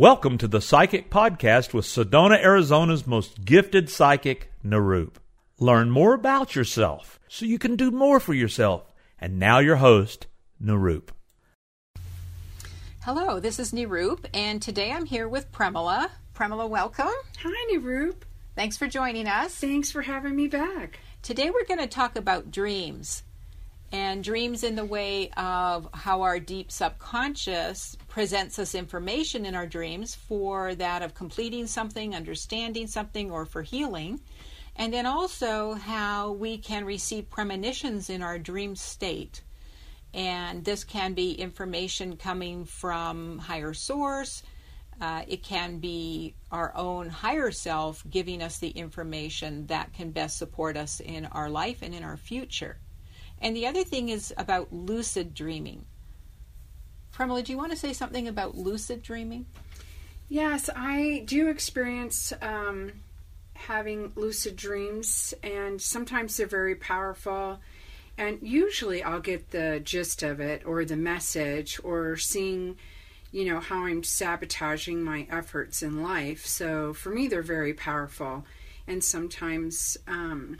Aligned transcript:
Welcome 0.00 0.38
to 0.38 0.48
the 0.48 0.62
Psychic 0.62 1.10
Podcast 1.10 1.74
with 1.74 1.84
Sedona, 1.84 2.42
Arizona's 2.42 3.06
most 3.06 3.44
gifted 3.44 3.90
psychic, 3.90 4.50
Nirup. 4.64 5.16
Learn 5.58 5.90
more 5.90 6.14
about 6.14 6.56
yourself 6.56 7.20
so 7.28 7.44
you 7.44 7.58
can 7.58 7.76
do 7.76 7.90
more 7.90 8.18
for 8.18 8.32
yourself. 8.32 8.94
And 9.20 9.38
now 9.38 9.58
your 9.58 9.76
host, 9.76 10.26
Nirup. 10.58 11.10
Hello, 13.02 13.40
this 13.40 13.58
is 13.58 13.72
Nirup, 13.72 14.24
and 14.32 14.62
today 14.62 14.90
I'm 14.90 15.04
here 15.04 15.28
with 15.28 15.52
Premila. 15.52 16.08
Premila, 16.34 16.66
welcome. 16.66 17.12
Hi, 17.42 17.70
Nirup. 17.70 18.22
Thanks 18.56 18.78
for 18.78 18.88
joining 18.88 19.28
us. 19.28 19.54
Thanks 19.54 19.92
for 19.92 20.00
having 20.00 20.34
me 20.34 20.46
back. 20.48 20.98
Today 21.20 21.50
we're 21.50 21.66
going 21.66 21.78
to 21.78 21.86
talk 21.86 22.16
about 22.16 22.50
dreams 22.50 23.22
and 23.92 24.22
dreams 24.22 24.62
in 24.62 24.76
the 24.76 24.84
way 24.84 25.30
of 25.36 25.88
how 25.92 26.22
our 26.22 26.38
deep 26.38 26.70
subconscious 26.70 27.96
presents 28.06 28.58
us 28.58 28.74
information 28.74 29.44
in 29.44 29.56
our 29.56 29.66
dreams 29.66 30.14
for 30.14 30.74
that 30.76 31.02
of 31.02 31.14
completing 31.14 31.66
something, 31.66 32.14
understanding 32.14 32.86
something, 32.86 33.30
or 33.32 33.44
for 33.44 33.62
healing. 33.62 34.20
And 34.76 34.92
then 34.92 35.06
also 35.06 35.74
how 35.74 36.32
we 36.32 36.56
can 36.56 36.84
receive 36.84 37.30
premonitions 37.30 38.08
in 38.08 38.22
our 38.22 38.38
dream 38.38 38.76
state. 38.76 39.42
And 40.14 40.64
this 40.64 40.84
can 40.84 41.14
be 41.14 41.32
information 41.32 42.16
coming 42.16 42.64
from 42.64 43.38
higher 43.38 43.74
source. 43.74 44.44
Uh, 45.00 45.22
it 45.26 45.42
can 45.42 45.78
be 45.78 46.34
our 46.52 46.72
own 46.76 47.08
higher 47.08 47.50
self 47.50 48.04
giving 48.08 48.40
us 48.40 48.58
the 48.58 48.68
information 48.68 49.66
that 49.66 49.92
can 49.92 50.12
best 50.12 50.36
support 50.36 50.76
us 50.76 51.00
in 51.00 51.26
our 51.26 51.50
life 51.50 51.82
and 51.82 51.94
in 51.94 52.04
our 52.04 52.16
future. 52.16 52.78
And 53.40 53.56
the 53.56 53.66
other 53.66 53.84
thing 53.84 54.10
is 54.10 54.34
about 54.36 54.72
lucid 54.72 55.34
dreaming. 55.34 55.86
Premila, 57.14 57.44
do 57.44 57.52
you 57.52 57.58
want 57.58 57.72
to 57.72 57.76
say 57.76 57.92
something 57.92 58.28
about 58.28 58.56
lucid 58.56 59.02
dreaming? 59.02 59.46
Yes, 60.28 60.70
I 60.74 61.24
do 61.26 61.48
experience 61.48 62.32
um, 62.40 62.92
having 63.54 64.12
lucid 64.14 64.56
dreams, 64.56 65.34
and 65.42 65.80
sometimes 65.80 66.36
they're 66.36 66.46
very 66.46 66.76
powerful. 66.76 67.60
And 68.16 68.38
usually 68.42 69.02
I'll 69.02 69.20
get 69.20 69.50
the 69.50 69.80
gist 69.82 70.22
of 70.22 70.40
it 70.40 70.62
or 70.66 70.84
the 70.84 70.96
message 70.96 71.80
or 71.82 72.16
seeing, 72.16 72.76
you 73.32 73.46
know, 73.46 73.60
how 73.60 73.86
I'm 73.86 74.02
sabotaging 74.02 75.02
my 75.02 75.26
efforts 75.30 75.82
in 75.82 76.02
life. 76.02 76.46
So 76.46 76.92
for 76.92 77.10
me, 77.10 77.28
they're 77.28 77.42
very 77.42 77.72
powerful. 77.72 78.44
And 78.86 79.02
sometimes 79.02 79.96
um, 80.06 80.58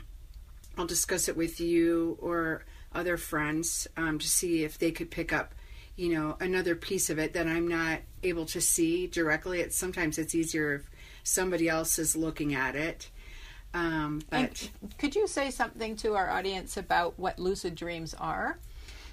I'll 0.77 0.85
discuss 0.85 1.27
it 1.27 1.37
with 1.37 1.59
you 1.59 2.17
or 2.21 2.63
other 2.93 3.17
friends 3.17 3.87
um, 3.97 4.19
to 4.19 4.27
see 4.27 4.63
if 4.63 4.77
they 4.77 4.91
could 4.91 5.11
pick 5.11 5.31
up 5.31 5.53
you 5.95 6.13
know 6.13 6.37
another 6.39 6.73
piece 6.73 7.09
of 7.09 7.19
it 7.19 7.33
that 7.33 7.47
i'm 7.47 7.67
not 7.67 7.99
able 8.23 8.45
to 8.45 8.61
see 8.61 9.07
directly. 9.07 9.61
It's 9.61 9.75
sometimes 9.75 10.17
it's 10.17 10.35
easier 10.35 10.75
if 10.75 10.89
somebody 11.23 11.69
else 11.69 11.99
is 11.99 12.15
looking 12.15 12.53
at 12.53 12.75
it. 12.75 13.09
Um, 13.73 14.21
but 14.29 14.39
and 14.39 14.97
could 14.97 15.15
you 15.15 15.27
say 15.27 15.49
something 15.49 15.95
to 15.97 16.15
our 16.15 16.29
audience 16.29 16.77
about 16.77 17.17
what 17.17 17.39
lucid 17.39 17.75
dreams 17.75 18.13
are? 18.13 18.59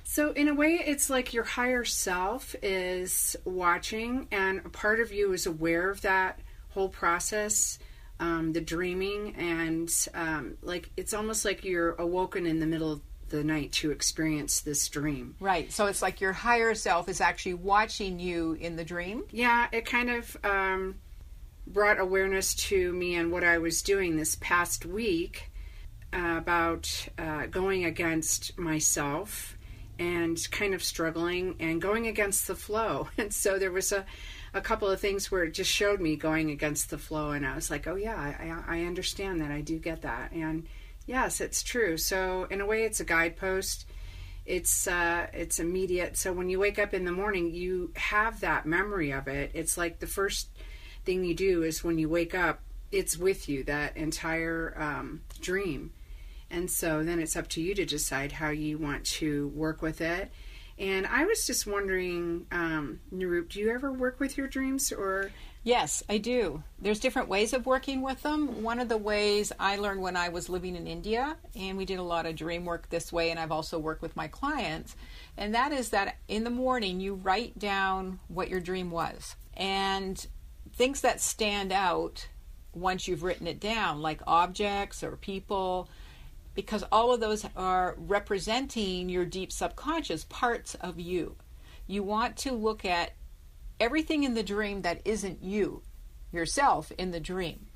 So 0.05 0.33
in 0.33 0.49
a 0.49 0.55
way 0.55 0.83
it's 0.85 1.11
like 1.11 1.35
your 1.35 1.45
higher 1.45 1.85
self 1.85 2.57
is 2.63 3.37
watching 3.45 4.27
and 4.31 4.61
a 4.65 4.71
part 4.71 5.01
of 5.01 5.13
you 5.13 5.33
is 5.33 5.47
aware 5.47 5.91
of 5.91 6.01
that 6.01 6.41
whole 6.71 6.89
process 6.89 7.79
um, 8.21 8.53
the 8.53 8.61
dreaming 8.61 9.35
and 9.37 9.93
um, 10.15 10.57
like 10.63 10.91
it's 10.97 11.15
almost 11.15 11.45
like 11.45 11.65
you're 11.65 11.95
awoken 11.95 12.47
in 12.47 12.61
the 12.61 12.67
middle 12.67 12.93
of 12.93 13.01
the 13.29 13.45
night 13.45 13.73
to 13.73 13.91
experience 13.91 14.61
this 14.61 14.89
dream. 14.89 15.37
Right. 15.39 15.71
So 15.71 15.87
it's 15.87 16.03
like 16.03 16.21
your 16.21 16.33
higher 16.33 16.75
self 16.75 17.09
is 17.09 17.21
actually 17.21 17.55
watching 17.55 18.19
you 18.19 18.55
in 18.55 18.77
the 18.77 18.85
dream. 18.85 19.25
Yeah, 19.31 19.69
it 19.71 19.85
kind 19.85 20.11
of 20.11 20.37
um, 20.43 20.97
brought 21.67 22.01
awareness 22.01 22.55
to 22.55 22.93
me 22.93 23.17
and 23.17 23.31
what 23.31 23.45
I 23.45 23.59
was 23.59 23.83
doing 23.83 24.17
this 24.17 24.37
past 24.41 24.87
week 24.87 25.51
uh, 26.13 26.37
about 26.39 27.09
uh, 27.19 27.47
going 27.47 27.85
against 27.85 28.59
myself 28.59 29.58
and 29.99 30.39
kind 30.51 30.75
of 30.75 30.83
struggling 30.83 31.57
and 31.61 31.81
going 31.81 32.07
against 32.07 32.47
the 32.47 32.55
flow. 32.55 33.09
And 33.19 33.33
so 33.33 33.59
there 33.59 33.73
was 33.73 33.93
a 33.93 34.05
a 34.55 34.63
couple 34.63 34.89
of 34.89 34.99
things 34.99 35.31
where 35.31 35.45
it 35.45 35.53
just 35.53 35.71
showed 35.71 36.01
me 36.01 36.17
going 36.17 36.51
against 36.51 36.89
the 36.89 36.97
flow 36.97 37.33
and 37.33 37.47
i 37.47 37.55
was 37.55 37.71
like 37.71 37.87
oh 37.87 37.97
yeah 37.97 38.17
i, 38.17 38.79
I 38.79 38.85
understand 38.87 39.43
that 39.43 39.51
i 39.51 39.61
do 39.61 39.79
get 39.79 40.01
that 40.03 40.33
and 40.33 40.67
Yes, 41.09 41.41
it's 41.41 41.63
true. 41.63 41.97
So 41.97 42.47
in 42.51 42.61
a 42.61 42.67
way, 42.67 42.85
it's 42.85 43.01
a 43.01 43.05
guidepost. 43.05 43.87
It's 44.45 44.87
uh, 44.87 45.27
it's 45.33 45.59
immediate. 45.59 46.19
So 46.19 46.35
when 46.35 46.51
you 46.51 46.59
wake 46.61 46.79
up 46.79 46.93
in 46.93 47.07
the 47.07 47.13
morning, 47.13 47.51
you 47.51 47.93
have 47.97 48.41
that 48.41 48.67
memory 48.67 49.11
of 49.13 49.27
it. 49.27 49.51
It's 49.55 49.79
like 49.79 50.01
the 50.01 50.07
first 50.07 50.51
thing 51.07 51.25
you 51.25 51.35
do 51.35 51.63
is 51.63 51.83
when 51.83 51.99
you 51.99 52.11
wake 52.11 52.35
up, 52.35 52.61
it's 52.93 53.17
with 53.17 53.49
you 53.49 53.65
that 53.65 53.97
entire 53.97 54.75
um, 54.77 55.23
dream. 55.41 55.93
And 56.51 56.71
so 56.71 57.03
then 57.05 57.21
it's 57.21 57.37
up 57.37 57.49
to 57.49 57.61
you 57.61 57.75
to 57.75 57.85
decide 57.85 58.33
how 58.33 58.51
you 58.51 58.79
want 58.79 59.05
to 59.05 59.49
work 59.49 59.83
with 59.83 60.01
it. 60.01 60.31
And 60.79 61.07
I 61.07 61.25
was 61.25 61.45
just 61.45 61.67
wondering, 61.67 62.47
um, 62.53 63.01
do 63.11 63.45
you 63.51 63.71
ever 63.71 63.93
work 63.93 64.21
with 64.21 64.39
your 64.39 64.47
dreams 64.47 64.93
or? 64.93 65.33
Yes, 65.65 66.05
I 66.09 66.19
do. 66.19 66.63
There's 66.81 67.01
different 67.01 67.29
ways 67.29 67.53
of 67.53 67.67
working 67.67 68.01
with 68.01 68.23
them. 68.23 68.63
One 68.63 68.79
of 68.79 68.89
the 68.89 68.97
ways 68.97 69.53
I 69.59 69.77
learned 69.77 70.01
when 70.01 70.17
I 70.17 70.29
was 70.29 70.49
living 70.49 70.77
in 70.77 70.87
India, 70.87 71.37
and 71.57 71.77
we 71.77 71.85
did 71.85 71.99
a 71.99 72.05
lot 72.05 72.27
of 72.27 72.37
dream 72.37 72.65
work 72.65 72.89
this 72.89 73.13
way, 73.13 73.31
and 73.31 73.41
I've 73.41 73.51
also 73.51 73.79
worked 73.79 74.01
with 74.01 74.17
my 74.17 74.29
clients, 74.29 74.95
and 75.37 75.55
that 75.55 75.73
is 75.73 75.91
that 75.91 76.17
in 76.29 76.45
the 76.45 76.51
morning 76.51 77.01
you 77.01 77.15
write 77.15 77.59
down 77.59 78.21
what 78.29 78.49
your 78.49 78.61
dream 78.61 78.91
was. 78.91 79.35
And 79.55 80.25
things 80.75 81.01
that 81.01 81.21
stand 81.21 81.73
out 81.73 82.29
once 82.73 83.09
you've 83.09 83.25
written 83.25 83.49
it 83.49 83.59
down, 83.59 84.01
like 84.01 84.21
objects 84.29 85.03
or 85.03 85.17
people, 85.17 85.89
because 86.59 86.83
all 86.91 87.15
of 87.15 87.21
those 87.21 87.47
are 87.55 87.95
representing 87.97 89.09
your 89.09 89.25
deep 89.25 89.53
subconscious 89.53 90.25
parts 90.25 90.75
of 90.81 90.99
you. 90.99 91.37
You 91.87 92.03
want 92.03 92.37
to 92.39 92.51
look 92.51 92.85
at 92.85 93.13
everything 93.79 94.25
in 94.25 94.35
the 94.35 94.43
dream 94.43 94.83
that 94.83 95.01
isn't 95.05 95.41
you, 95.41 95.83
yourself 96.33 96.91
in 96.99 97.13
the 97.13 97.21
dream. 97.21 97.67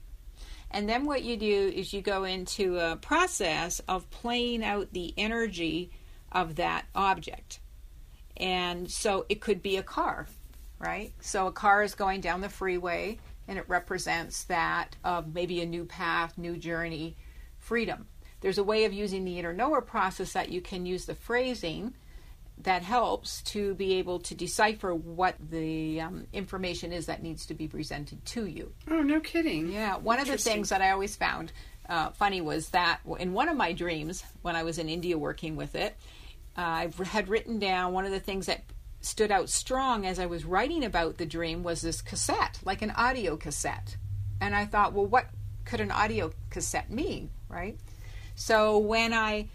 And 0.68 0.88
then 0.88 1.04
what 1.04 1.22
you 1.22 1.36
do 1.36 1.72
is 1.72 1.92
you 1.92 2.02
go 2.02 2.24
into 2.24 2.76
a 2.76 2.96
process 2.96 3.78
of 3.86 4.10
playing 4.10 4.64
out 4.64 4.92
the 4.92 5.14
energy 5.16 5.92
of 6.32 6.56
that 6.56 6.84
object. 6.92 7.60
And 8.36 8.90
so 8.90 9.26
it 9.28 9.40
could 9.40 9.62
be 9.62 9.76
a 9.76 9.84
car, 9.84 10.26
right? 10.80 11.12
So 11.20 11.46
a 11.46 11.52
car 11.52 11.84
is 11.84 11.94
going 11.94 12.20
down 12.20 12.40
the 12.40 12.48
freeway 12.48 13.20
and 13.46 13.60
it 13.60 13.68
represents 13.68 14.42
that 14.46 14.96
of 15.04 15.32
maybe 15.32 15.60
a 15.60 15.66
new 15.66 15.84
path, 15.84 16.36
new 16.36 16.56
journey, 16.56 17.16
freedom. 17.60 18.08
There's 18.42 18.58
a 18.58 18.64
way 18.64 18.84
of 18.84 18.92
using 18.92 19.24
the 19.24 19.38
inner 19.38 19.52
knower 19.52 19.80
process 19.80 20.34
that 20.34 20.50
you 20.50 20.60
can 20.60 20.84
use 20.84 21.06
the 21.06 21.14
phrasing 21.14 21.94
that 22.58 22.82
helps 22.82 23.42
to 23.42 23.74
be 23.74 23.94
able 23.94 24.18
to 24.20 24.34
decipher 24.34 24.94
what 24.94 25.36
the 25.50 26.00
um, 26.00 26.26
information 26.32 26.92
is 26.92 27.06
that 27.06 27.22
needs 27.22 27.46
to 27.46 27.54
be 27.54 27.66
presented 27.66 28.24
to 28.26 28.46
you. 28.46 28.72
Oh, 28.90 29.02
no 29.02 29.20
kidding. 29.20 29.72
Yeah, 29.72 29.96
one 29.96 30.20
of 30.20 30.26
the 30.26 30.36
things 30.36 30.68
that 30.68 30.82
I 30.82 30.90
always 30.90 31.16
found 31.16 31.52
uh, 31.88 32.10
funny 32.10 32.40
was 32.40 32.68
that 32.70 33.00
in 33.18 33.32
one 33.32 33.48
of 33.48 33.56
my 33.56 33.72
dreams, 33.72 34.22
when 34.42 34.54
I 34.54 34.62
was 34.62 34.78
in 34.78 34.88
India 34.88 35.16
working 35.16 35.56
with 35.56 35.74
it, 35.74 35.96
uh, 36.56 36.60
I 36.60 36.90
had 37.04 37.28
written 37.28 37.58
down 37.58 37.92
one 37.92 38.04
of 38.04 38.12
the 38.12 38.20
things 38.20 38.46
that 38.46 38.62
stood 39.00 39.32
out 39.32 39.48
strong 39.48 40.06
as 40.06 40.18
I 40.18 40.26
was 40.26 40.44
writing 40.44 40.84
about 40.84 41.16
the 41.16 41.26
dream 41.26 41.62
was 41.62 41.80
this 41.80 42.02
cassette, 42.02 42.60
like 42.64 42.82
an 42.82 42.92
audio 42.92 43.36
cassette. 43.36 43.96
And 44.40 44.54
I 44.54 44.66
thought, 44.66 44.92
well, 44.92 45.06
what 45.06 45.26
could 45.64 45.80
an 45.80 45.90
audio 45.90 46.32
cassette 46.50 46.90
mean, 46.90 47.30
right? 47.48 47.78
So 48.34 48.78
when 48.78 49.12
I 49.12 49.48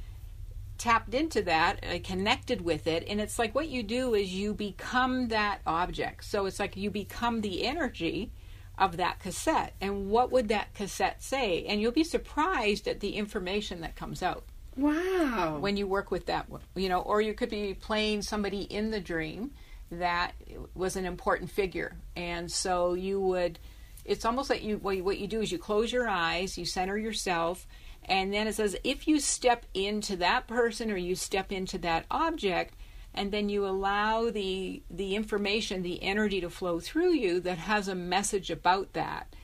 tapped 0.78 1.14
into 1.14 1.42
that, 1.44 1.84
I 1.90 2.00
connected 2.00 2.62
with 2.62 2.88
it, 2.88 3.06
and 3.08 3.20
it's 3.20 3.40
like 3.40 3.56
what 3.56 3.68
you 3.68 3.84
do 3.84 4.14
is 4.14 4.34
you 4.34 4.54
become 4.54 5.30
that 5.30 5.60
object. 5.66 6.26
So 6.26 6.46
it's 6.46 6.60
like 6.60 6.78
you 6.78 6.92
become 6.92 7.42
the 7.42 7.66
energy 7.66 8.32
of 8.78 8.98
that 8.98 9.20
cassette. 9.20 9.74
And 9.82 10.10
what 10.10 10.32
would 10.32 10.50
that 10.50 10.74
cassette 10.74 11.24
say? 11.24 11.66
And 11.66 11.82
you'll 11.82 11.92
be 11.92 12.04
surprised 12.04 12.88
at 12.88 13.00
the 13.00 13.16
information 13.16 13.82
that 13.82 13.96
comes 13.96 14.22
out. 14.22 14.44
Wow. 14.76 15.58
When 15.60 15.78
you 15.78 15.88
work 15.88 16.12
with 16.12 16.28
that, 16.28 16.46
you 16.76 16.88
know, 16.88 17.02
or 17.02 17.20
you 17.20 17.34
could 17.34 17.50
be 17.50 17.74
playing 17.74 18.22
somebody 18.22 18.62
in 18.62 18.92
the 18.92 19.00
dream 19.00 19.52
that 19.90 20.34
was 20.76 20.96
an 20.96 21.06
important 21.06 21.50
figure. 21.50 21.96
And 22.16 22.52
so 22.52 22.94
you 22.94 23.20
would, 23.20 23.58
it's 24.06 24.26
almost 24.26 24.52
like 24.52 24.64
you, 24.64 24.78
what 24.78 25.18
you 25.18 25.28
do 25.28 25.42
is 25.42 25.52
you 25.52 25.58
close 25.58 25.92
your 25.92 26.08
eyes, 26.08 26.58
you 26.58 26.66
center 26.66 26.98
yourself, 26.98 27.66
and 28.08 28.34
then 28.34 28.48
it 28.48 28.56
says 28.56 28.76
if 28.84 29.08
you 29.08 29.20
step 29.20 29.66
into 29.74 30.16
that 30.18 30.48
person 30.48 30.92
or 30.92 30.98
you 30.98 31.16
step 31.16 31.52
into 31.52 31.78
that 31.80 32.06
object, 32.10 32.76
and 33.14 33.32
then 33.32 33.50
you 33.50 33.66
allow 33.66 34.30
the 34.30 34.82
the 34.90 35.16
information, 35.16 35.82
the 35.82 36.02
energy 36.04 36.40
to 36.42 36.50
flow 36.50 36.80
through 36.80 37.14
you 37.14 37.40
that 37.42 37.58
has 37.58 37.88
a 37.88 37.96
message 37.96 38.50
about 38.50 38.94
that. 38.94 39.36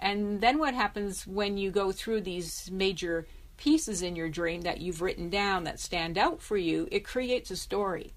And 0.00 0.40
then 0.40 0.58
what 0.58 0.74
happens 0.74 1.26
when 1.26 1.58
you 1.58 1.70
go 1.70 1.92
through 1.92 2.22
these 2.22 2.70
major 2.70 3.26
pieces 3.56 4.02
in 4.02 4.16
your 4.16 4.28
dream 4.28 4.62
that 4.62 4.80
you've 4.80 5.02
written 5.02 5.28
down 5.28 5.64
that 5.64 5.80
stand 5.80 6.16
out 6.16 6.40
for 6.40 6.56
you, 6.56 6.88
it 6.90 7.04
creates 7.04 7.50
a 7.50 7.56
story. 7.56 8.14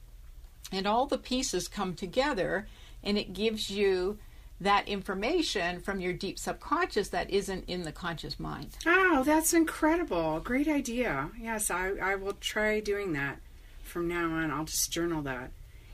And 0.72 0.88
all 0.88 1.08
the 1.08 1.18
pieces 1.18 1.68
come 1.68 1.96
together 1.96 2.68
and 3.04 3.18
it 3.18 3.34
gives 3.34 3.70
you 3.70 4.20
that 4.62 4.88
information 4.88 5.80
from 5.80 6.00
your 6.00 6.14
deep 6.14 6.38
subconscious 6.38 7.10
that 7.10 7.30
isn't 7.32 7.66
in 7.68 7.82
the 7.82 7.92
conscious 7.92 8.40
mind. 8.40 8.70
Oh, 8.86 9.24
that's 9.26 9.54
incredible. 9.54 10.40
Great 10.40 10.68
idea. 10.68 11.32
Yes, 11.40 11.72
I, 11.72 11.94
I 12.02 12.16
will 12.16 12.34
try 12.34 12.80
doing 12.80 13.14
that 13.14 13.40
from 13.84 14.08
now 14.08 14.32
on. 14.32 14.52
I'll 14.52 14.66
just 14.66 14.92
journal 14.92 15.24
that. 15.24 15.52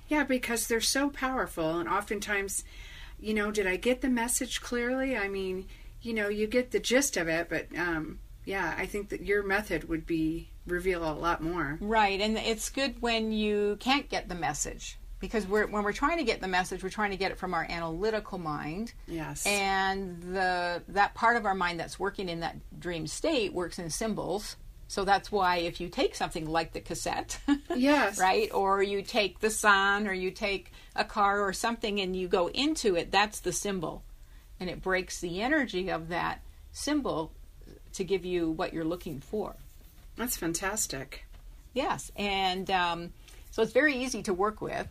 Yeah, 0.09 0.25
because 0.25 0.67
they're 0.67 0.81
so 0.81 1.09
powerful, 1.09 1.79
and 1.79 1.89
oftentimes, 1.89 2.63
you 3.19 3.33
know, 3.33 3.51
did 3.51 3.67
I 3.67 3.77
get 3.77 4.01
the 4.01 4.09
message 4.09 4.61
clearly? 4.61 5.17
I 5.17 5.29
mean, 5.29 5.65
you 6.01 6.13
know, 6.13 6.27
you 6.27 6.45
get 6.45 6.71
the 6.71 6.79
gist 6.79 7.17
of 7.17 7.27
it, 7.27 7.49
but 7.49 7.67
um, 7.77 8.19
yeah, 8.45 8.75
I 8.77 8.85
think 8.85 9.09
that 9.09 9.23
your 9.23 9.43
method 9.43 9.87
would 9.89 10.05
be 10.05 10.49
reveal 10.65 11.09
a 11.09 11.13
lot 11.13 11.41
more. 11.41 11.77
Right, 11.79 12.19
and 12.19 12.37
it's 12.37 12.69
good 12.69 13.01
when 13.01 13.31
you 13.31 13.77
can't 13.79 14.09
get 14.09 14.27
the 14.27 14.35
message 14.35 14.97
because 15.19 15.47
we're, 15.47 15.67
when 15.67 15.83
we're 15.83 15.93
trying 15.93 16.17
to 16.17 16.23
get 16.23 16.41
the 16.41 16.47
message, 16.47 16.83
we're 16.83 16.89
trying 16.89 17.11
to 17.11 17.17
get 17.17 17.31
it 17.31 17.37
from 17.37 17.53
our 17.53 17.65
analytical 17.69 18.37
mind. 18.37 18.93
Yes. 19.07 19.45
And 19.45 20.21
the 20.21 20.83
that 20.89 21.15
part 21.15 21.37
of 21.37 21.45
our 21.45 21.55
mind 21.55 21.79
that's 21.79 21.99
working 21.99 22.29
in 22.29 22.41
that 22.41 22.57
dream 22.79 23.07
state 23.07 23.53
works 23.53 23.79
in 23.79 23.89
symbols. 23.89 24.57
So 24.89 25.03
that's 25.03 25.31
why 25.31 25.57
if 25.57 25.81
you 25.81 25.89
take 25.89 26.15
something 26.15 26.45
like 26.45 26.71
the 26.71 26.79
cassette, 26.79 27.39
yes, 27.75 28.19
right, 28.19 28.49
or 28.53 28.81
you 28.81 29.01
take 29.01 29.39
the 29.39 29.49
sun, 29.49 30.07
or 30.07 30.13
you 30.13 30.31
take 30.31 30.71
a 30.95 31.03
car 31.03 31.41
or 31.41 31.51
something, 31.51 31.99
and 31.99 32.15
you 32.15 32.29
go 32.29 32.47
into 32.47 32.95
it, 32.95 33.11
that's 33.11 33.41
the 33.41 33.51
symbol, 33.51 34.03
and 34.61 34.69
it 34.69 34.81
breaks 34.81 35.19
the 35.19 35.41
energy 35.41 35.89
of 35.89 36.07
that 36.07 36.41
symbol 36.71 37.33
to 37.93 38.05
give 38.05 38.23
you 38.23 38.51
what 38.51 38.73
you're 38.73 38.85
looking 38.85 39.19
for. 39.19 39.55
That's 40.15 40.37
fantastic. 40.37 41.25
Yes, 41.73 42.09
and 42.15 42.71
um, 42.71 43.13
so 43.51 43.63
it's 43.63 43.73
very 43.73 43.95
easy 43.95 44.23
to 44.23 44.33
work 44.33 44.61
with. 44.61 44.87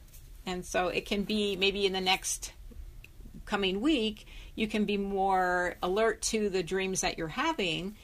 And 0.47 0.65
so 0.65 0.89
it 0.89 1.05
can 1.05 1.25
be 1.25 1.57
maybe 1.57 1.85
in 1.85 1.93
the 1.93 2.01
next 2.01 2.53
coming 3.45 3.81
week, 3.81 4.27
you 4.55 4.69
can 4.69 4.85
be 4.85 4.97
more 4.97 5.77
alert 5.83 6.23
to 6.23 6.49
the 6.49 6.63
dreams 6.63 7.01
that 7.01 7.19
you're 7.19 7.29
having 7.29 7.97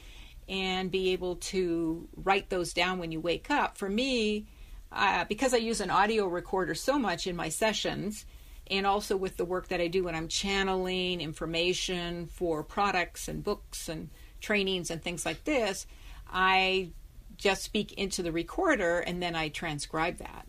and 0.47 0.91
be 0.91 1.13
able 1.13 1.37
to 1.37 2.07
write 2.15 2.49
those 2.49 2.73
down 2.73 2.99
when 2.99 3.11
you 3.11 3.21
wake 3.21 3.49
up. 3.49 3.77
For 3.77 3.89
me, 3.89 4.45
uh, 4.91 5.25
because 5.25 5.53
I 5.53 5.57
use 5.57 5.81
an 5.81 5.89
audio 5.89 6.27
recorder 6.27 6.75
so 6.75 6.99
much 6.99 7.27
in 7.27 7.35
my 7.35 7.49
sessions, 7.49 8.25
and 8.69 8.85
also 8.85 9.17
with 9.17 9.37
the 9.37 9.45
work 9.45 9.69
that 9.69 9.81
I 9.81 9.87
do 9.87 10.03
when 10.03 10.15
I'm 10.15 10.27
channeling 10.27 11.21
information 11.21 12.27
for 12.27 12.63
products 12.63 13.27
and 13.27 13.43
books 13.43 13.89
and 13.89 14.09
trainings 14.39 14.89
and 14.89 15.01
things 15.01 15.25
like 15.25 15.43
this, 15.43 15.85
I 16.31 16.91
just 17.37 17.63
speak 17.63 17.93
into 17.93 18.23
the 18.23 18.31
recorder 18.31 18.99
and 18.99 19.21
then 19.21 19.35
I 19.35 19.49
transcribe 19.49 20.17
that. 20.17 20.47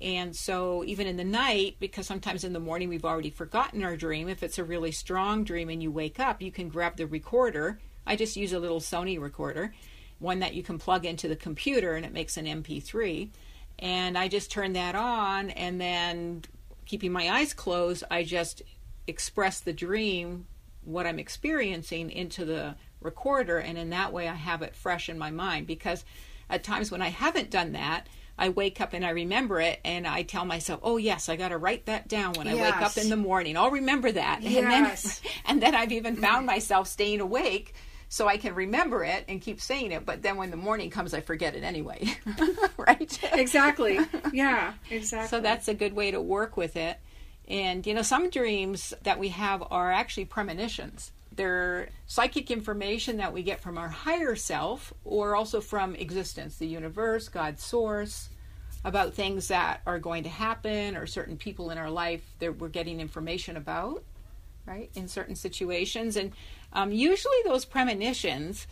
And 0.00 0.34
so, 0.34 0.84
even 0.84 1.06
in 1.06 1.16
the 1.16 1.24
night, 1.24 1.76
because 1.78 2.06
sometimes 2.06 2.42
in 2.42 2.52
the 2.52 2.60
morning 2.60 2.88
we've 2.88 3.04
already 3.04 3.30
forgotten 3.30 3.84
our 3.84 3.96
dream, 3.96 4.28
if 4.28 4.42
it's 4.42 4.58
a 4.58 4.64
really 4.64 4.90
strong 4.90 5.44
dream 5.44 5.68
and 5.68 5.82
you 5.82 5.90
wake 5.90 6.18
up, 6.18 6.42
you 6.42 6.50
can 6.50 6.68
grab 6.68 6.96
the 6.96 7.06
recorder. 7.06 7.78
I 8.06 8.16
just 8.16 8.36
use 8.36 8.52
a 8.52 8.58
little 8.58 8.80
Sony 8.80 9.20
recorder, 9.20 9.72
one 10.18 10.40
that 10.40 10.54
you 10.54 10.62
can 10.62 10.78
plug 10.78 11.06
into 11.06 11.28
the 11.28 11.36
computer 11.36 11.94
and 11.94 12.04
it 12.04 12.12
makes 12.12 12.36
an 12.36 12.46
MP3. 12.46 13.30
And 13.78 14.18
I 14.18 14.28
just 14.28 14.50
turn 14.50 14.72
that 14.74 14.94
on, 14.94 15.50
and 15.50 15.80
then 15.80 16.42
keeping 16.86 17.12
my 17.12 17.30
eyes 17.30 17.52
closed, 17.52 18.04
I 18.10 18.22
just 18.24 18.62
express 19.06 19.60
the 19.60 19.72
dream, 19.72 20.46
what 20.84 21.06
I'm 21.06 21.18
experiencing, 21.18 22.10
into 22.10 22.44
the 22.44 22.76
recorder. 23.00 23.58
And 23.58 23.78
in 23.78 23.90
that 23.90 24.12
way, 24.12 24.28
I 24.28 24.34
have 24.34 24.62
it 24.62 24.74
fresh 24.74 25.08
in 25.08 25.18
my 25.18 25.30
mind. 25.30 25.66
Because 25.66 26.04
at 26.50 26.64
times 26.64 26.90
when 26.90 27.02
I 27.02 27.08
haven't 27.08 27.50
done 27.50 27.72
that, 27.72 28.06
I 28.36 28.48
wake 28.48 28.80
up 28.80 28.92
and 28.92 29.04
I 29.04 29.10
remember 29.10 29.60
it, 29.60 29.80
and 29.84 30.06
I 30.06 30.22
tell 30.22 30.44
myself, 30.44 30.80
"Oh 30.82 30.96
yes, 30.96 31.28
I 31.28 31.36
got 31.36 31.48
to 31.48 31.58
write 31.58 31.86
that 31.86 32.08
down 32.08 32.34
when 32.34 32.48
I 32.48 32.54
wake 32.54 32.76
up 32.76 32.96
in 32.96 33.08
the 33.08 33.16
morning. 33.16 33.56
I'll 33.56 33.70
remember 33.70 34.10
that." 34.10 34.42
Yes. 34.42 34.56
And 34.56 34.70
then, 34.70 35.32
and 35.46 35.62
then 35.62 35.74
I've 35.74 35.92
even 35.92 36.16
found 36.16 36.44
mm. 36.44 36.46
myself 36.46 36.88
staying 36.88 37.20
awake 37.20 37.74
so 38.14 38.28
I 38.28 38.36
can 38.36 38.54
remember 38.54 39.02
it 39.02 39.24
and 39.28 39.40
keep 39.40 39.60
saying 39.60 39.90
it. 39.90 40.06
But 40.06 40.22
then 40.22 40.36
when 40.36 40.52
the 40.52 40.56
morning 40.56 40.88
comes, 40.88 41.14
I 41.14 41.20
forget 41.20 41.56
it 41.56 41.64
anyway. 41.64 42.16
right? 42.76 43.18
Exactly. 43.32 43.98
Yeah. 44.32 44.74
Exactly. 44.90 45.28
So 45.28 45.40
that's 45.40 45.66
a 45.66 45.74
good 45.74 45.94
way 45.94 46.12
to 46.12 46.20
work 46.20 46.56
with 46.56 46.76
it. 46.76 46.98
And 47.48 47.84
you 47.86 47.94
know, 47.94 48.02
some 48.02 48.30
dreams 48.30 48.94
that 49.02 49.18
we 49.18 49.30
have 49.30 49.64
are 49.70 49.90
actually 49.90 50.26
premonitions. 50.26 51.10
They're 51.36 51.88
psychic 52.06 52.50
information 52.50 53.16
that 53.16 53.32
we 53.32 53.42
get 53.42 53.60
from 53.60 53.78
our 53.78 53.88
higher 53.88 54.36
self 54.36 54.92
or 55.04 55.34
also 55.34 55.60
from 55.60 55.94
existence, 55.94 56.56
the 56.56 56.66
universe, 56.66 57.28
God's 57.28 57.62
source, 57.62 58.28
about 58.84 59.14
things 59.14 59.48
that 59.48 59.80
are 59.86 59.98
going 59.98 60.24
to 60.24 60.28
happen 60.28 60.96
or 60.96 61.06
certain 61.06 61.36
people 61.36 61.70
in 61.70 61.78
our 61.78 61.90
life 61.90 62.22
that 62.38 62.58
we're 62.58 62.68
getting 62.68 63.00
information 63.00 63.56
about, 63.56 64.04
right, 64.66 64.90
in 64.94 65.08
certain 65.08 65.34
situations. 65.34 66.16
And 66.16 66.32
um, 66.72 66.92
usually 66.92 67.36
those 67.44 67.64
premonitions, 67.64 68.66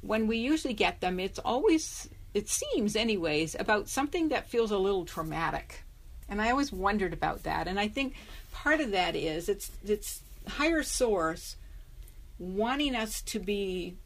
when 0.00 0.26
we 0.26 0.38
usually 0.38 0.74
get 0.74 1.00
them, 1.00 1.20
it's 1.20 1.38
always, 1.38 2.08
it 2.32 2.48
seems 2.48 2.96
anyways, 2.96 3.54
about 3.58 3.88
something 3.88 4.30
that 4.30 4.48
feels 4.48 4.70
a 4.70 4.78
little 4.78 5.04
traumatic. 5.04 5.84
And 6.28 6.40
I 6.40 6.50
always 6.50 6.72
wondered 6.72 7.12
about 7.12 7.42
that. 7.42 7.68
And 7.68 7.78
I 7.78 7.88
think 7.88 8.14
part 8.52 8.80
of 8.80 8.92
that 8.92 9.14
is 9.14 9.48
it's, 9.48 9.70
it's 9.86 10.22
higher 10.46 10.82
source 10.82 11.56
wanting 12.38 12.94
us 12.94 13.20
to 13.22 13.38
be 13.40 13.96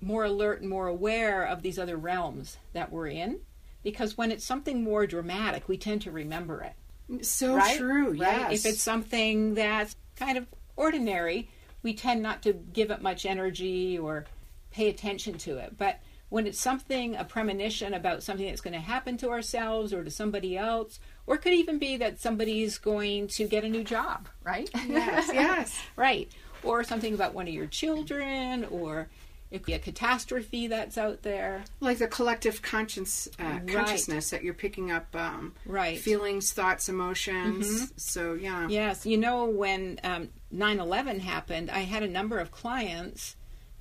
more 0.00 0.24
alert 0.24 0.60
and 0.60 0.70
more 0.70 0.86
aware 0.86 1.42
of 1.44 1.62
these 1.62 1.78
other 1.78 1.96
realms 1.96 2.58
that 2.72 2.92
we're 2.92 3.08
in 3.08 3.40
because 3.82 4.16
when 4.16 4.30
it's 4.30 4.44
something 4.44 4.82
more 4.82 5.06
dramatic 5.06 5.68
we 5.68 5.76
tend 5.76 6.02
to 6.02 6.10
remember 6.10 6.62
it 6.62 7.24
so 7.24 7.54
right? 7.56 7.78
true. 7.78 8.10
right 8.10 8.50
Yes. 8.50 8.64
if 8.64 8.72
it's 8.72 8.82
something 8.82 9.54
that's 9.54 9.96
kind 10.16 10.36
of 10.38 10.46
ordinary 10.76 11.48
we 11.82 11.94
tend 11.94 12.22
not 12.22 12.42
to 12.42 12.52
give 12.52 12.90
it 12.90 13.00
much 13.02 13.24
energy 13.24 13.98
or 13.98 14.26
pay 14.70 14.88
attention 14.88 15.38
to 15.38 15.56
it 15.58 15.76
but 15.78 16.00
when 16.28 16.46
it's 16.46 16.58
something 16.58 17.14
a 17.14 17.24
premonition 17.24 17.94
about 17.94 18.22
something 18.22 18.46
that's 18.46 18.60
going 18.60 18.74
to 18.74 18.80
happen 18.80 19.16
to 19.16 19.30
ourselves 19.30 19.92
or 19.92 20.02
to 20.04 20.10
somebody 20.10 20.56
else 20.58 20.98
or 21.26 21.36
it 21.36 21.42
could 21.42 21.54
even 21.54 21.78
be 21.78 21.96
that 21.96 22.20
somebody's 22.20 22.78
going 22.78 23.28
to 23.28 23.46
get 23.46 23.64
a 23.64 23.68
new 23.68 23.84
job 23.84 24.28
right 24.44 24.68
yes. 24.86 25.30
Yes. 25.32 25.80
right 25.96 26.30
or 26.66 26.84
something 26.84 27.14
about 27.14 27.34
one 27.34 27.48
of 27.48 27.54
your 27.54 27.66
children 27.66 28.64
or 28.66 29.08
it 29.50 29.58
could 29.58 29.66
be 29.66 29.72
a 29.74 29.78
catastrophe 29.78 30.66
that's 30.66 30.98
out 30.98 31.22
there. 31.22 31.62
Like 31.78 31.98
the 31.98 32.08
collective 32.08 32.62
conscience 32.62 33.28
uh, 33.38 33.44
Right. 33.44 33.68
consciousness 33.68 34.30
that 34.30 34.42
you're 34.42 34.54
picking 34.54 34.90
up 34.90 35.06
um, 35.14 35.54
Right. 35.64 35.98
feelings 35.98 36.52
thoughts 36.52 36.88
emotions. 36.88 37.92
So 37.96 38.34
yeah. 38.34 38.66
Yes. 38.68 39.06
You 39.06 39.16
know 39.18 39.44
when 39.44 40.00
um, 40.02 40.28
9-11 40.54 41.20
happened 41.20 41.70
i 41.70 41.80
had 41.80 42.02
a 42.02 42.08
number 42.08 42.38
of 42.38 42.50
clients 42.50 43.36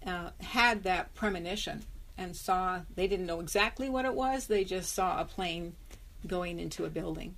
uh, 0.05 0.29
had 0.39 0.83
that 0.83 1.13
premonition 1.15 1.83
and 2.17 2.35
saw 2.35 2.81
they 2.95 3.07
didn't 3.07 3.25
know 3.25 3.39
exactly 3.39 3.89
what 3.89 4.05
it 4.05 4.13
was. 4.13 4.45
They 4.47 4.63
just 4.63 4.93
saw 4.93 5.19
a 5.19 5.25
plane 5.25 5.75
going 6.27 6.59
into 6.59 6.85
a 6.85 6.89
building. 6.89 7.35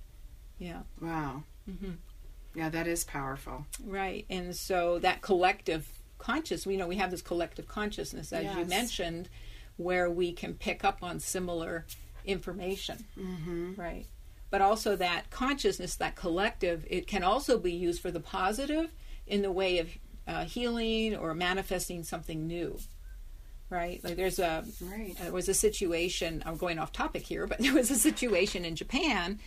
Yeah. 0.58 0.80
Wow 1.00 1.44
yeah 2.58 2.68
that 2.68 2.86
is 2.86 3.04
powerful 3.04 3.64
Right. 3.84 4.24
And 4.28 4.54
so 4.54 4.98
that 5.00 5.22
collective 5.22 5.82
conscious, 6.18 6.66
you 6.66 6.76
know, 6.76 6.88
we 6.88 6.96
have 6.96 7.10
this 7.10 7.22
collective 7.22 7.66
consciousness, 7.68 8.32
as 8.32 8.44
you 8.56 8.64
mentioned, 8.64 9.28
where 9.76 10.10
we 10.10 10.32
can 10.32 10.54
pick 10.54 10.84
up 10.84 10.98
on 11.02 11.20
similar 11.20 11.86
information. 12.24 13.04
Mm-hmm. 13.16 13.80
Right. 13.80 14.06
But 14.50 14.60
also 14.60 14.96
that 14.96 15.30
consciousness, 15.30 15.94
that 15.96 16.16
collective, 16.16 16.84
it 16.90 17.06
can 17.06 17.22
also 17.22 17.58
be 17.58 17.72
used 17.72 18.00
for 18.02 18.10
the 18.10 18.20
positive 18.20 18.90
in 19.26 19.42
the 19.42 19.52
way 19.52 19.78
of 19.78 19.88
uh, 20.26 20.44
healing 20.44 21.14
or 21.16 21.34
manifesting 21.34 22.02
something 22.02 22.46
new. 22.46 22.78
Right. 23.70 24.02
Like 24.02 24.16
there's 24.16 24.38
a 24.38 24.64
Right. 24.80 25.14
there 25.18 25.32
was 25.32 25.48
a 25.48 25.54
situation. 25.54 26.42
I'm 26.46 26.56
going 26.56 26.78
off 26.78 26.92
topic 26.92 27.22
here, 27.22 27.46
but 27.46 27.58
there 27.64 27.74
was 27.74 27.90
a 27.90 27.96
situation 27.98 28.64
in 28.64 28.74
Japan, 28.76 29.38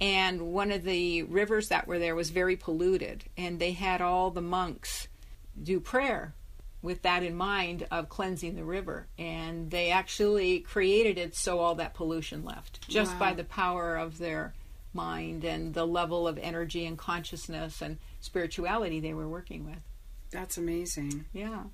and 0.00 0.40
one 0.52 0.70
of 0.72 0.82
the 0.84 1.22
rivers 1.24 1.68
that 1.68 1.86
were 1.86 1.98
there 1.98 2.14
was 2.14 2.30
very 2.30 2.56
polluted, 2.56 3.24
and 3.36 3.58
they 3.58 3.72
had 3.72 4.00
all 4.00 4.30
the 4.30 4.40
monks 4.42 5.08
do 5.62 5.80
prayer 5.80 6.34
with 6.82 7.02
that 7.02 7.22
in 7.22 7.34
mind 7.34 7.86
of 7.90 8.08
cleansing 8.08 8.54
the 8.54 8.64
river, 8.64 9.06
and 9.18 9.70
they 9.70 9.90
actually 9.90 10.60
created 10.60 11.18
it 11.18 11.34
so 11.34 11.58
all 11.58 11.74
that 11.76 11.94
pollution 11.94 12.44
left 12.44 12.86
just 12.88 13.12
Wow. 13.14 13.18
by 13.18 13.32
the 13.34 13.44
power 13.44 13.96
of 13.96 14.18
their 14.18 14.52
mind 14.92 15.44
and 15.44 15.74
the 15.74 15.86
level 15.86 16.28
of 16.28 16.38
energy 16.38 16.86
and 16.86 16.96
consciousness 16.96 17.82
and 17.82 17.98
spirituality 18.20 19.00
they 19.00 19.14
were 19.14 19.28
working 19.28 19.64
with. 19.66 19.78
that's 20.30 20.56
amazing 20.58 21.24
Yeah. 21.32 21.64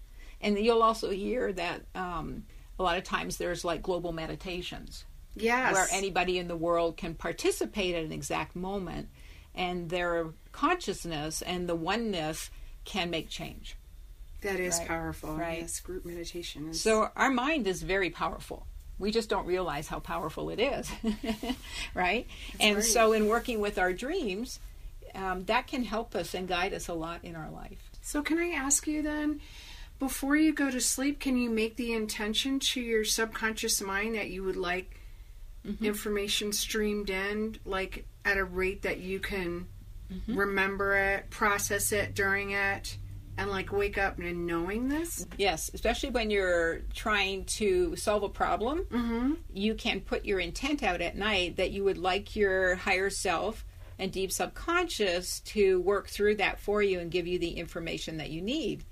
And 0.41 0.59
you'll 0.59 0.83
also 0.83 1.11
hear 1.11 1.53
that 1.53 1.83
um, 1.95 2.45
a 2.79 2.83
lot 2.83 2.99
of 2.99 3.05
times 3.05 3.37
there's 3.37 3.65
like 3.65 3.81
global 3.83 4.13
meditations 4.13 5.05
yes 5.35 5.73
where 5.73 5.87
anybody 5.93 6.39
in 6.39 6.49
the 6.49 6.57
world 6.57 6.97
can 6.97 7.15
participate 7.15 7.95
at 7.95 8.05
an 8.05 8.13
exact 8.13 8.55
moment 8.57 9.09
and 9.55 9.89
their 9.91 10.27
consciousness 10.53 11.43
and 11.43 11.69
the 11.69 11.75
oneness 11.75 12.51
can 12.85 13.11
make 13.11 13.29
change. 13.29 13.77
that 14.43 14.59
is 14.59 14.79
Right. 14.79 14.89
powerful 14.89 15.37
Right. 15.37 15.61
yes 15.61 15.81
group 15.81 16.05
meditation 16.05 16.69
is 16.69 16.81
So 16.81 17.11
our 17.17 17.31
mind 17.31 17.67
is 17.67 17.83
very 17.83 18.11
powerful. 18.11 18.67
We 18.99 19.11
just 19.11 19.29
don't 19.29 19.47
realize 19.47 19.89
how 19.89 19.99
powerful 20.01 20.51
it 20.51 20.61
is, 20.61 20.91
right? 21.95 22.27
and 22.61 22.77
right. 22.77 22.85
so 22.85 23.13
in 23.13 23.27
working 23.29 23.61
with 23.61 23.79
our 23.79 23.93
dreams, 23.93 24.61
um, 25.15 25.45
that 25.47 25.67
can 25.67 25.83
help 25.85 26.15
us 26.15 26.35
and 26.35 26.47
guide 26.49 26.73
us 26.75 26.89
a 26.89 26.95
lot 26.95 27.21
in 27.25 27.35
our 27.37 27.51
life. 27.51 27.91
So, 28.01 28.23
can 28.23 28.39
I 28.39 28.51
ask 28.51 28.87
you 28.87 29.03
then, 29.03 29.41
before 29.99 30.37
you 30.37 30.53
go 30.53 30.71
to 30.71 30.81
sleep, 30.81 31.21
can 31.21 31.37
you 31.37 31.51
make 31.51 31.77
the 31.77 31.93
intention 31.93 32.59
to 32.61 32.81
your 32.81 33.05
subconscious 33.05 33.81
mind 33.81 34.15
that 34.15 34.31
you 34.31 34.43
would 34.45 34.57
like 34.57 34.97
mm-hmm. 35.67 35.85
information 35.85 36.53
streamed 36.53 37.11
in, 37.11 37.57
like 37.65 38.07
at 38.25 38.39
a 38.39 38.45
rate 38.45 38.83
that 38.83 38.99
you 38.99 39.21
can 39.21 39.67
mm-hmm. 40.13 40.37
remember 40.37 40.97
it, 40.97 41.31
process 41.31 41.93
it 41.93 42.15
during 42.15 42.51
it? 42.51 42.97
and 43.39 43.51
like 43.51 43.73
wake 43.73 43.99
up 43.99 44.19
and 44.19 44.47
knowing 44.47 44.89
this 44.89 45.27
yes 45.37 45.71
especially 45.75 46.11
when 46.11 46.31
you're 46.31 46.81
trying 46.95 47.45
to 47.45 47.97
solve 47.97 48.23
a 48.23 48.29
problem 48.29 48.85
mm-hmm. 48.91 49.33
you 49.53 49.75
can 49.75 50.01
put 50.01 50.25
your 50.25 50.39
intent 50.39 50.83
out 50.83 51.01
at 51.01 51.17
night 51.17 51.57
that 51.57 51.71
you 51.71 51.85
would 51.85 51.99
like 51.99 52.37
your 52.37 52.75
higher 52.77 53.11
self 53.11 53.65
and 53.99 54.13
deep 54.13 54.33
subconscious 54.33 55.41
to 55.41 55.81
work 55.81 56.09
through 56.09 56.35
that 56.35 56.59
for 56.61 56.83
you 56.83 56.99
and 57.01 57.11
give 57.11 57.27
you 57.27 57.39
the 57.39 57.51
information 57.51 58.19
that 58.19 58.31
you 58.31 58.43
need 58.43 58.85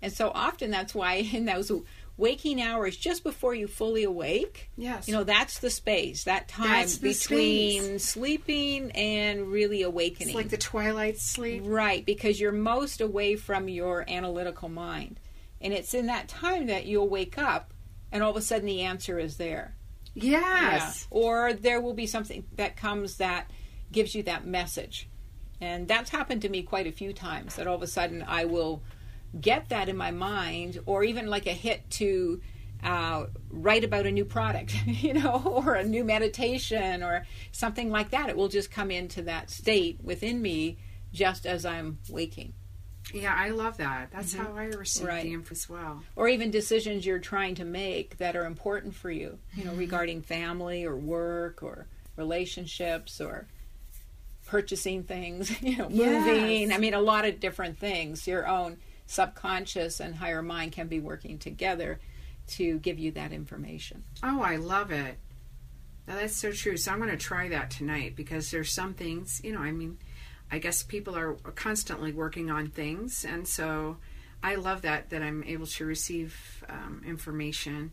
and 0.00 0.12
so 0.12 0.30
often 0.34 0.70
that's 0.70 0.94
why 0.94 1.14
in 1.32 1.44
those 1.44 1.72
waking 2.18 2.60
hours 2.60 2.96
just 2.96 3.22
before 3.22 3.54
you 3.54 3.66
fully 3.66 4.04
awake. 4.04 4.70
Yes. 4.76 5.08
You 5.08 5.14
know, 5.14 5.24
that's 5.24 5.60
the 5.60 5.70
space, 5.70 6.24
that 6.24 6.48
time 6.48 6.86
between 7.00 7.82
space. 7.82 8.04
sleeping 8.04 8.90
and 8.90 9.46
really 9.46 9.82
awakening. 9.82 10.30
It's 10.30 10.36
like 10.36 10.50
the 10.50 10.58
twilight 10.58 11.18
sleep. 11.18 11.62
Right, 11.64 12.04
because 12.04 12.38
you're 12.38 12.52
most 12.52 13.00
away 13.00 13.36
from 13.36 13.68
your 13.68 14.04
analytical 14.10 14.68
mind. 14.68 15.20
And 15.60 15.72
it's 15.72 15.94
in 15.94 16.06
that 16.06 16.28
time 16.28 16.66
that 16.66 16.86
you'll 16.86 17.08
wake 17.08 17.38
up 17.38 17.72
and 18.12 18.22
all 18.22 18.30
of 18.30 18.36
a 18.36 18.42
sudden 18.42 18.66
the 18.66 18.82
answer 18.82 19.18
is 19.18 19.36
there. 19.36 19.76
Yes. 20.14 21.06
Yeah. 21.10 21.18
Or 21.18 21.52
there 21.52 21.80
will 21.80 21.94
be 21.94 22.06
something 22.06 22.44
that 22.56 22.76
comes 22.76 23.18
that 23.18 23.50
gives 23.92 24.14
you 24.14 24.24
that 24.24 24.44
message. 24.44 25.08
And 25.60 25.86
that's 25.86 26.10
happened 26.10 26.42
to 26.42 26.48
me 26.48 26.62
quite 26.62 26.86
a 26.86 26.92
few 26.92 27.12
times 27.12 27.56
that 27.56 27.66
all 27.66 27.76
of 27.76 27.82
a 27.82 27.86
sudden 27.86 28.24
I 28.26 28.44
will 28.44 28.82
get 29.38 29.68
that 29.70 29.88
in 29.88 29.96
my 29.96 30.10
mind, 30.10 30.78
or 30.86 31.04
even 31.04 31.26
like 31.26 31.46
a 31.46 31.52
hit 31.52 31.88
to 31.90 32.40
uh, 32.82 33.26
write 33.50 33.84
about 33.84 34.06
a 34.06 34.10
new 34.10 34.24
product, 34.24 34.74
you 34.86 35.14
know, 35.14 35.42
or 35.44 35.74
a 35.74 35.84
new 35.84 36.04
meditation 36.04 37.02
or 37.02 37.26
something 37.52 37.90
like 37.90 38.10
that. 38.10 38.28
It 38.28 38.36
will 38.36 38.48
just 38.48 38.70
come 38.70 38.90
into 38.90 39.22
that 39.22 39.50
state 39.50 39.98
within 40.02 40.40
me 40.40 40.78
just 41.12 41.46
as 41.46 41.64
I'm 41.64 41.98
waking. 42.08 42.52
Yeah, 43.12 43.34
I 43.36 43.50
love 43.50 43.78
that. 43.78 44.10
That's 44.12 44.34
mm-hmm. 44.34 44.44
how 44.44 44.56
I 44.56 44.64
receive 44.64 45.06
right. 45.06 45.22
the 45.22 45.32
info 45.32 45.52
as 45.52 45.68
well. 45.68 46.02
Or 46.14 46.28
even 46.28 46.50
decisions 46.50 47.06
you're 47.06 47.18
trying 47.18 47.54
to 47.56 47.64
make 47.64 48.18
that 48.18 48.36
are 48.36 48.44
important 48.44 48.94
for 48.94 49.10
you, 49.10 49.38
you 49.54 49.64
know, 49.64 49.70
mm-hmm. 49.70 49.80
regarding 49.80 50.22
family 50.22 50.84
or 50.84 50.94
work 50.94 51.62
or 51.62 51.86
relationships 52.16 53.20
or 53.20 53.46
purchasing 54.46 55.04
things, 55.04 55.62
you 55.62 55.78
know, 55.78 55.88
moving. 55.88 56.68
Yes. 56.68 56.76
I 56.76 56.78
mean, 56.78 56.94
a 56.94 57.00
lot 57.00 57.24
of 57.24 57.40
different 57.40 57.78
things. 57.78 58.26
Your 58.26 58.46
own 58.46 58.76
subconscious 59.08 60.00
and 60.00 60.14
higher 60.14 60.42
mind 60.42 60.70
can 60.70 60.86
be 60.86 61.00
working 61.00 61.38
together 61.38 61.98
to 62.46 62.78
give 62.78 62.98
you 62.98 63.10
that 63.12 63.32
information. 63.32 64.04
Oh, 64.22 64.42
I 64.42 64.56
love 64.56 64.90
it. 64.90 65.18
Now, 66.06 66.16
that's 66.16 66.36
so 66.36 66.52
true. 66.52 66.76
So 66.76 66.92
I'm 66.92 66.98
going 66.98 67.10
to 67.10 67.16
try 67.16 67.48
that 67.48 67.70
tonight 67.70 68.16
because 68.16 68.50
there's 68.50 68.70
some 68.70 68.94
things, 68.94 69.40
you 69.42 69.52
know, 69.52 69.60
I 69.60 69.72
mean, 69.72 69.98
I 70.50 70.58
guess 70.58 70.82
people 70.82 71.16
are 71.16 71.34
constantly 71.54 72.12
working 72.12 72.50
on 72.50 72.68
things, 72.68 73.24
and 73.24 73.46
so 73.46 73.98
I 74.42 74.54
love 74.54 74.82
that 74.82 75.10
that 75.10 75.20
I'm 75.20 75.44
able 75.44 75.66
to 75.66 75.84
receive 75.84 76.64
um, 76.70 77.02
information 77.06 77.90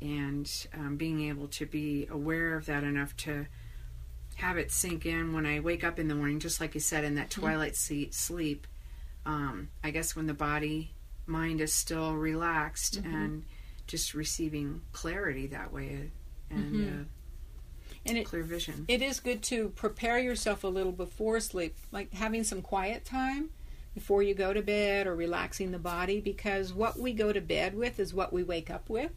and 0.00 0.48
um, 0.74 0.96
being 0.96 1.28
able 1.28 1.48
to 1.48 1.66
be 1.66 2.06
aware 2.08 2.54
of 2.54 2.66
that 2.66 2.84
enough 2.84 3.16
to 3.16 3.46
have 4.36 4.58
it 4.58 4.70
sink 4.70 5.06
in 5.06 5.32
when 5.32 5.44
I 5.44 5.58
wake 5.58 5.82
up 5.82 5.98
in 5.98 6.06
the 6.06 6.14
morning, 6.14 6.38
just 6.38 6.60
like 6.60 6.74
you 6.74 6.80
said, 6.80 7.02
in 7.02 7.16
that 7.16 7.30
mm-hmm. 7.30 7.40
twilight 7.40 7.74
sleep 7.74 8.68
um, 9.28 9.68
I 9.84 9.90
guess 9.90 10.16
when 10.16 10.26
the 10.26 10.34
body 10.34 10.94
mind 11.26 11.60
is 11.60 11.72
still 11.72 12.14
relaxed 12.14 13.02
mm-hmm. 13.02 13.14
and 13.14 13.44
just 13.86 14.14
receiving 14.14 14.80
clarity 14.92 15.46
that 15.48 15.70
way 15.72 16.10
and 16.50 16.74
mm-hmm. 16.74 17.00
uh, 17.00 17.04
and 18.06 18.16
it, 18.16 18.24
clear 18.24 18.42
vision. 18.42 18.86
It 18.88 19.02
is 19.02 19.20
good 19.20 19.42
to 19.44 19.68
prepare 19.70 20.18
yourself 20.18 20.64
a 20.64 20.68
little 20.68 20.92
before 20.92 21.40
sleep, 21.40 21.76
like 21.92 22.12
having 22.14 22.42
some 22.42 22.62
quiet 22.62 23.04
time 23.04 23.50
before 23.92 24.22
you 24.22 24.34
go 24.34 24.54
to 24.54 24.62
bed 24.62 25.06
or 25.06 25.14
relaxing 25.14 25.72
the 25.72 25.78
body 25.78 26.20
because 26.20 26.72
what 26.72 26.98
we 26.98 27.12
go 27.12 27.30
to 27.30 27.40
bed 27.42 27.74
with 27.74 28.00
is 28.00 28.14
what 28.14 28.32
we 28.32 28.42
wake 28.42 28.70
up 28.70 28.88
with 28.88 29.10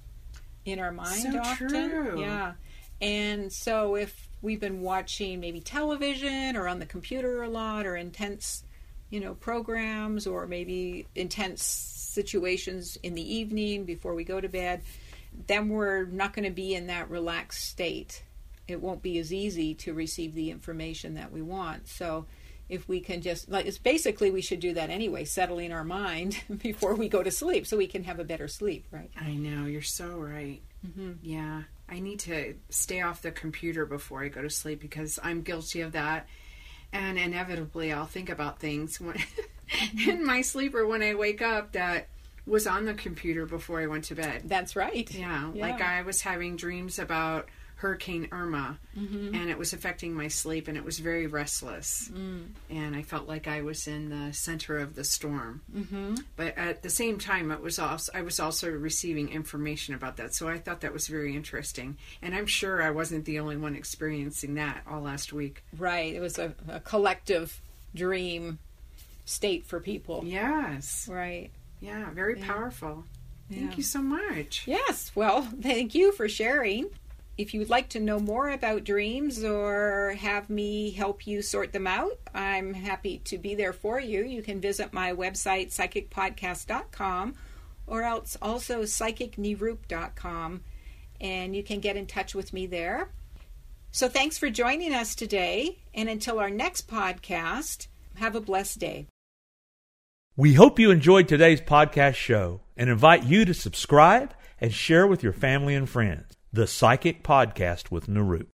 in 0.65 0.79
our 0.79 0.91
mind 0.91 1.21
so 1.21 1.39
often. 1.39 1.89
True. 1.89 2.19
Yeah. 2.19 2.53
And 2.99 3.51
so 3.51 3.95
if 3.95 4.27
we've 4.41 4.59
been 4.59 4.81
watching 4.81 5.39
maybe 5.39 5.61
television 5.61 6.57
or 6.57 6.67
on 6.67 6.79
the 6.79 6.85
computer 6.85 7.43
a 7.43 7.49
lot 7.49 7.85
or 7.85 7.95
intense 7.95 8.63
you 9.11 9.19
know, 9.19 9.35
programs 9.35 10.25
or 10.25 10.47
maybe 10.47 11.05
intense 11.13 11.63
situations 11.63 12.97
in 13.03 13.13
the 13.13 13.35
evening 13.35 13.85
before 13.85 14.15
we 14.15 14.23
go 14.23 14.41
to 14.41 14.49
bed, 14.49 14.81
then 15.47 15.69
we're 15.69 16.05
not 16.05 16.33
going 16.33 16.45
to 16.45 16.51
be 16.51 16.73
in 16.73 16.87
that 16.87 17.09
relaxed 17.11 17.65
state. 17.65 18.23
It 18.67 18.81
won't 18.81 19.03
be 19.03 19.19
as 19.19 19.31
easy 19.31 19.75
to 19.75 19.93
receive 19.93 20.33
the 20.33 20.49
information 20.49 21.15
that 21.15 21.31
we 21.31 21.41
want. 21.41 21.87
So, 21.87 22.25
if 22.69 22.87
we 22.87 23.01
can 23.01 23.21
just 23.21 23.49
like 23.49 23.65
it's 23.65 23.77
basically 23.77 24.31
we 24.31 24.41
should 24.41 24.61
do 24.61 24.73
that 24.73 24.89
anyway 24.89 25.25
settling 25.25 25.73
our 25.73 25.83
mind 25.83 26.41
before 26.63 26.95
we 26.95 27.09
go 27.09 27.21
to 27.21 27.29
sleep 27.29 27.67
so 27.67 27.75
we 27.75 27.85
can 27.85 28.05
have 28.05 28.17
a 28.17 28.23
better 28.23 28.47
sleep 28.47 28.85
right 28.91 29.11
i 29.19 29.33
know 29.33 29.65
you're 29.65 29.81
so 29.81 30.07
right 30.15 30.61
mm-hmm. 30.87 31.11
yeah 31.21 31.63
i 31.89 31.99
need 31.99 32.17
to 32.17 32.55
stay 32.69 33.01
off 33.01 33.21
the 33.21 33.31
computer 33.31 33.85
before 33.85 34.23
i 34.23 34.29
go 34.29 34.41
to 34.41 34.49
sleep 34.49 34.79
because 34.79 35.19
i'm 35.21 35.41
guilty 35.41 35.81
of 35.81 35.91
that 35.91 36.25
and 36.93 37.17
inevitably 37.17 37.91
I'll 37.91 38.05
think 38.05 38.29
about 38.29 38.59
things 38.59 38.99
when, 38.99 39.15
mm-hmm. 39.15 40.09
in 40.09 40.25
my 40.25 40.41
sleep 40.41 40.75
or 40.75 40.85
when 40.85 41.01
I 41.01 41.15
wake 41.15 41.41
up 41.41 41.73
that 41.73 42.07
was 42.45 42.67
on 42.67 42.85
the 42.85 42.93
computer 42.93 43.45
before 43.45 43.79
I 43.81 43.87
went 43.87 44.05
to 44.05 44.15
bed. 44.15 44.43
That's 44.45 44.75
right. 44.75 45.09
Yeah, 45.13 45.51
yeah. 45.53 45.61
like 45.61 45.81
I 45.81 46.01
was 46.01 46.21
having 46.21 46.55
dreams 46.55 46.99
about 46.99 47.47
Hurricane 47.81 48.27
Irma, 48.31 48.77
mm-hmm. 48.95 49.33
and 49.33 49.49
it 49.49 49.57
was 49.57 49.73
affecting 49.73 50.13
my 50.13 50.27
sleep, 50.27 50.67
and 50.67 50.77
it 50.77 50.85
was 50.85 50.99
very 50.99 51.25
restless. 51.25 52.11
Mm. 52.13 52.49
And 52.69 52.95
I 52.95 53.01
felt 53.01 53.27
like 53.27 53.47
I 53.47 53.61
was 53.61 53.87
in 53.87 54.09
the 54.09 54.31
center 54.33 54.77
of 54.77 54.93
the 54.93 55.03
storm. 55.03 55.61
Mm-hmm. 55.75 56.15
But 56.35 56.55
at 56.59 56.83
the 56.83 56.91
same 56.91 57.17
time, 57.17 57.49
it 57.49 57.59
was 57.59 57.79
also 57.79 58.11
I 58.13 58.21
was 58.21 58.39
also 58.39 58.69
receiving 58.69 59.29
information 59.29 59.95
about 59.95 60.17
that, 60.17 60.35
so 60.35 60.47
I 60.47 60.59
thought 60.59 60.81
that 60.81 60.93
was 60.93 61.07
very 61.07 61.35
interesting. 61.35 61.97
And 62.21 62.35
I'm 62.35 62.45
sure 62.45 62.83
I 62.83 62.91
wasn't 62.91 63.25
the 63.25 63.39
only 63.39 63.57
one 63.57 63.75
experiencing 63.75 64.53
that 64.55 64.83
all 64.87 65.01
last 65.01 65.33
week. 65.33 65.63
Right, 65.75 66.13
it 66.13 66.19
was 66.19 66.37
a, 66.37 66.53
a 66.67 66.79
collective 66.81 67.59
dream 67.95 68.59
state 69.25 69.65
for 69.65 69.79
people. 69.79 70.21
Yes. 70.23 71.09
Right. 71.11 71.49
Yeah, 71.79 72.11
very 72.11 72.39
yeah. 72.39 72.45
powerful. 72.45 73.05
Thank 73.49 73.71
yeah. 73.71 73.77
you 73.77 73.83
so 73.83 74.01
much. 74.03 74.63
Yes, 74.67 75.11
well, 75.15 75.41
thank 75.61 75.95
you 75.95 76.11
for 76.11 76.29
sharing. 76.29 76.91
If 77.37 77.53
you 77.53 77.59
would 77.61 77.69
like 77.69 77.89
to 77.89 77.99
know 77.99 78.19
more 78.19 78.49
about 78.49 78.83
dreams 78.83 79.43
or 79.43 80.15
have 80.19 80.49
me 80.49 80.91
help 80.91 81.25
you 81.25 81.41
sort 81.41 81.71
them 81.71 81.87
out, 81.87 82.19
I'm 82.35 82.73
happy 82.73 83.19
to 83.25 83.37
be 83.37 83.55
there 83.55 83.73
for 83.73 83.99
you. 83.99 84.23
You 84.23 84.43
can 84.43 84.59
visit 84.59 84.93
my 84.93 85.13
website, 85.13 85.69
psychicpodcast.com, 85.69 87.35
or 87.87 88.03
else 88.03 88.37
also 88.41 88.83
psychicnirup.com, 88.83 90.61
and 91.21 91.55
you 91.55 91.63
can 91.63 91.79
get 91.79 91.97
in 91.97 92.05
touch 92.05 92.35
with 92.35 92.51
me 92.51 92.67
there. 92.67 93.09
So 93.91 94.07
thanks 94.07 94.37
for 94.37 94.49
joining 94.49 94.93
us 94.93 95.15
today, 95.15 95.79
and 95.93 96.09
until 96.09 96.39
our 96.39 96.49
next 96.49 96.87
podcast, 96.89 97.87
have 98.15 98.35
a 98.35 98.41
blessed 98.41 98.79
day. 98.79 99.07
We 100.35 100.53
hope 100.53 100.79
you 100.79 100.91
enjoyed 100.91 101.27
today's 101.27 101.61
podcast 101.61 102.15
show 102.15 102.61
and 102.75 102.89
invite 102.89 103.23
you 103.23 103.45
to 103.45 103.53
subscribe 103.53 104.33
and 104.59 104.73
share 104.73 105.07
with 105.07 105.23
your 105.23 105.33
family 105.33 105.75
and 105.75 105.89
friends 105.89 106.35
the 106.53 106.67
Psychic 106.67 107.23
Podcast 107.23 107.91
with 107.91 108.07
Nirup. 108.07 108.47